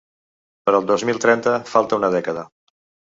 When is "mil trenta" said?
1.09-1.53